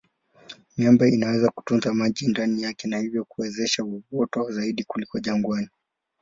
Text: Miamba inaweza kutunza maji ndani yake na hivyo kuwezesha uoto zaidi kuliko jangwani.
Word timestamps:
Miamba 0.77 1.07
inaweza 1.07 1.49
kutunza 1.49 1.93
maji 1.93 2.27
ndani 2.27 2.61
yake 2.63 2.87
na 2.87 2.97
hivyo 2.99 3.25
kuwezesha 3.25 3.83
uoto 4.11 4.51
zaidi 4.51 4.83
kuliko 4.83 5.19
jangwani. 5.19 5.69